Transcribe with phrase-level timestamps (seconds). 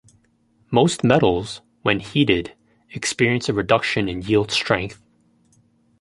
[0.71, 2.55] Most metals, when heated,
[2.89, 4.99] experience a reduction in yield strength.